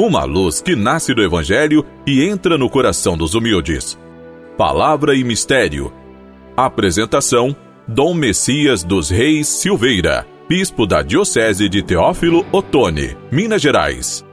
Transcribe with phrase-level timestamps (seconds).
[0.00, 3.98] uma luz que nasce do Evangelho e entra no coração dos humildes.
[4.56, 5.92] Palavra e Mistério.
[6.56, 7.54] Apresentação:
[7.86, 14.24] Dom Messias dos Reis Silveira, Bispo da Diocese de Teófilo Otoni, Minas Gerais.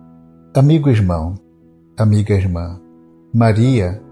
[0.53, 1.33] Amigo irmão,
[1.97, 2.79] amiga irmã,
[3.33, 4.03] Maria,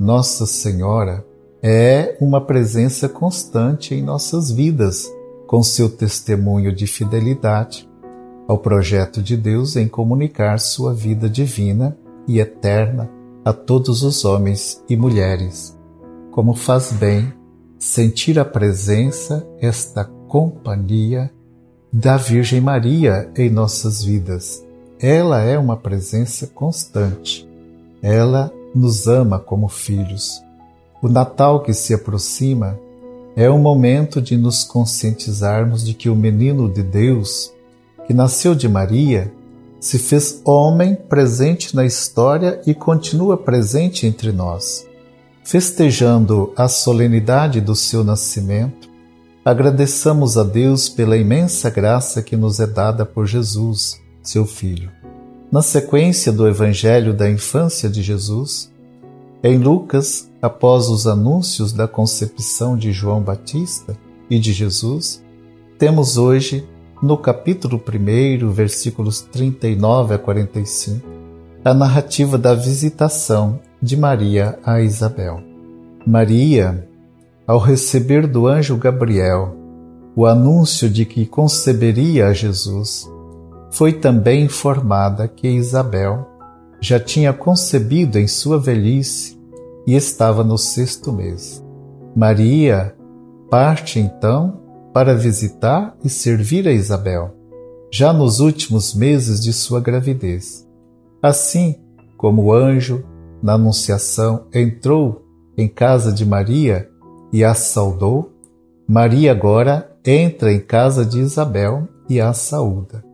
[0.00, 1.25] Nossa Senhora,
[1.62, 5.10] é uma presença constante em nossas vidas
[5.46, 7.88] com seu testemunho de fidelidade
[8.48, 11.96] ao projeto de Deus em comunicar sua vida divina
[12.28, 13.10] e eterna
[13.44, 15.76] a todos os homens e mulheres.
[16.30, 17.32] Como faz bem
[17.78, 21.30] sentir a presença, esta companhia
[21.92, 24.64] da Virgem Maria em nossas vidas.
[24.98, 27.48] Ela é uma presença constante.
[28.02, 30.42] Ela nos ama como filhos.
[31.02, 32.78] O Natal que se aproxima
[33.36, 37.52] é o momento de nos conscientizarmos de que o menino de Deus,
[38.06, 39.32] que nasceu de Maria,
[39.78, 44.86] se fez homem presente na história e continua presente entre nós.
[45.44, 48.88] Festejando a solenidade do seu nascimento,
[49.44, 54.90] agradeçamos a Deus pela imensa graça que nos é dada por Jesus, seu Filho.
[55.52, 58.72] Na sequência do Evangelho da infância de Jesus,
[59.42, 63.96] em Lucas, após os anúncios da concepção de João Batista
[64.30, 65.22] e de Jesus,
[65.78, 66.66] temos hoje,
[67.02, 71.06] no capítulo 1, versículos 39 a 45,
[71.64, 75.42] a narrativa da visitação de Maria a Isabel.
[76.06, 76.88] Maria,
[77.46, 79.54] ao receber do anjo Gabriel
[80.16, 83.06] o anúncio de que conceberia a Jesus,
[83.70, 86.26] foi também informada que Isabel
[86.80, 89.38] já tinha concebido em sua velhice
[89.86, 91.64] e estava no sexto mês.
[92.14, 92.94] Maria
[93.50, 94.60] parte então
[94.92, 97.34] para visitar e servir a Isabel,
[97.92, 100.66] já nos últimos meses de sua gravidez.
[101.22, 101.76] Assim
[102.16, 103.04] como o anjo,
[103.42, 105.22] na Anunciação, entrou
[105.56, 106.88] em casa de Maria
[107.32, 108.32] e a saudou,
[108.88, 113.04] Maria agora entra em casa de Isabel e a saúda.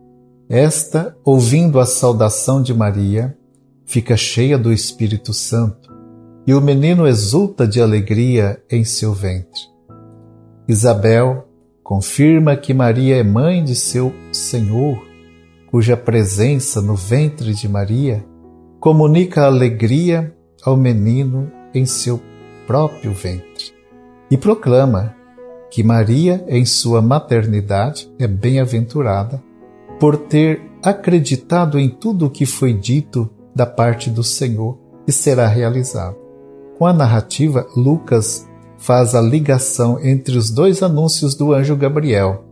[0.47, 3.37] Esta, ouvindo a saudação de Maria,
[3.85, 5.91] fica cheia do Espírito Santo
[6.45, 9.61] e o menino exulta de alegria em seu ventre.
[10.67, 11.47] Isabel
[11.83, 15.01] confirma que Maria é mãe de seu Senhor,
[15.69, 18.25] cuja presença no ventre de Maria
[18.79, 22.21] comunica alegria ao menino em seu
[22.67, 23.73] próprio ventre
[24.29, 25.15] e proclama
[25.69, 29.41] que Maria, em sua maternidade, é bem-aventurada
[29.99, 34.77] por ter acreditado em tudo o que foi dito da parte do Senhor
[35.07, 36.17] e será realizado.
[36.77, 38.47] Com a narrativa, Lucas
[38.77, 42.43] faz a ligação entre os dois anúncios do anjo Gabriel,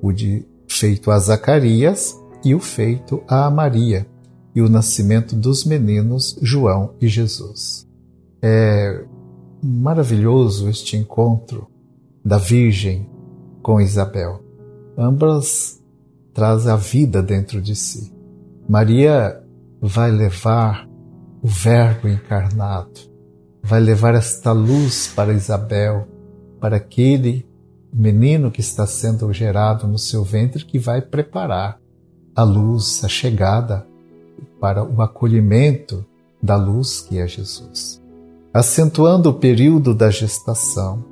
[0.00, 4.06] o de feito a Zacarias e o feito a Maria,
[4.54, 7.86] e o nascimento dos meninos João e Jesus.
[8.42, 9.04] É
[9.62, 11.68] maravilhoso este encontro
[12.24, 13.08] da Virgem
[13.62, 14.42] com Isabel.
[14.98, 15.80] Ambas
[16.34, 18.12] trazem a vida dentro de si.
[18.68, 19.41] Maria
[19.82, 20.88] vai levar
[21.42, 23.12] o Verbo encarnado
[23.62, 26.08] vai levar esta luz para Isabel,
[26.60, 27.46] para aquele
[27.92, 31.78] menino que está sendo gerado no seu ventre, que vai preparar
[32.34, 33.86] a luz, a chegada
[34.60, 36.04] para o acolhimento
[36.42, 38.02] da luz que é Jesus.
[38.52, 41.04] Acentuando o período da gestação,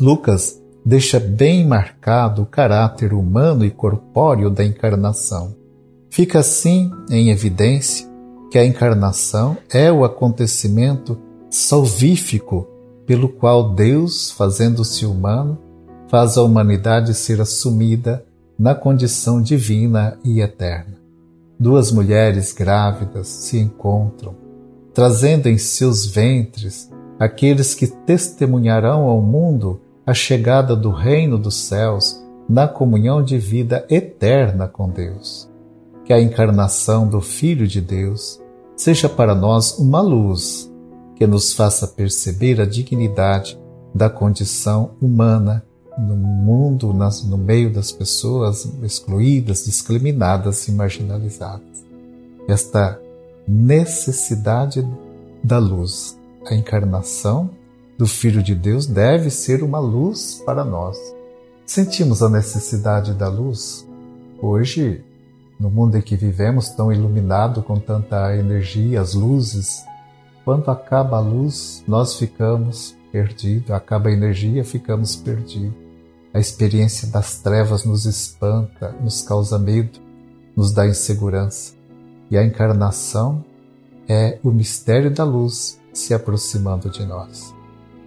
[0.00, 5.54] Lucas deixa bem marcado o caráter humano e corpóreo da encarnação.
[6.14, 8.08] Fica assim em evidência
[8.48, 11.18] que a encarnação é o acontecimento
[11.50, 12.68] salvífico
[13.04, 15.58] pelo qual Deus, fazendo-se humano,
[16.08, 18.24] faz a humanidade ser assumida
[18.56, 20.94] na condição divina e eterna.
[21.58, 24.36] duas mulheres grávidas se encontram,
[24.94, 26.88] trazendo em seus ventres
[27.18, 33.84] aqueles que testemunharão ao mundo a chegada do reino dos céus na comunhão de vida
[33.90, 35.52] eterna com Deus.
[36.04, 38.40] Que a encarnação do Filho de Deus
[38.76, 40.70] seja para nós uma luz
[41.16, 43.58] que nos faça perceber a dignidade
[43.94, 45.64] da condição humana
[45.96, 51.84] no mundo, no meio das pessoas excluídas, discriminadas e marginalizadas.
[52.48, 53.00] Esta
[53.46, 54.86] necessidade
[55.42, 57.50] da luz, a encarnação
[57.96, 60.98] do Filho de Deus deve ser uma luz para nós.
[61.64, 63.86] Sentimos a necessidade da luz?
[64.42, 65.04] Hoje,
[65.58, 69.84] no mundo em que vivemos, tão iluminado com tanta energia, as luzes,
[70.44, 75.72] quando acaba a luz, nós ficamos perdidos, acaba a energia, ficamos perdidos.
[76.34, 80.00] A experiência das trevas nos espanta, nos causa medo,
[80.56, 81.74] nos dá insegurança.
[82.30, 83.44] E a encarnação
[84.08, 87.54] é o mistério da luz se aproximando de nós.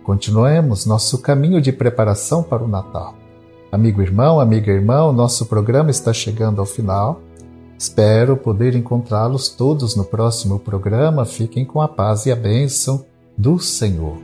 [0.03, 3.15] Continuemos nosso caminho de preparação para o Natal.
[3.71, 7.21] Amigo irmão, amiga irmã, o nosso programa está chegando ao final.
[7.77, 11.25] Espero poder encontrá-los todos no próximo programa.
[11.25, 13.05] Fiquem com a paz e a bênção
[13.37, 14.17] do Senhor.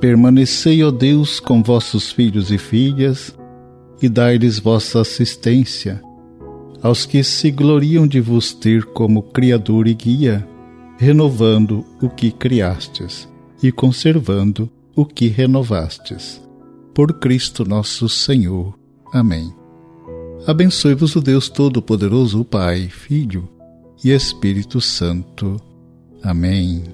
[0.00, 3.34] Permanecei, ó Deus, com vossos filhos e filhas,
[4.02, 6.02] e dai-lhes vossa assistência,
[6.82, 10.46] aos que se gloriam de vos ter como Criador e Guia,
[10.98, 13.26] renovando o que criastes
[13.62, 16.43] e conservando o que renovastes.
[16.94, 18.78] Por Cristo nosso Senhor.
[19.12, 19.52] Amém.
[20.46, 23.48] Abençoe-vos o Deus Todo-Poderoso, o Pai, Filho
[24.04, 25.60] e Espírito Santo.
[26.22, 26.93] Amém.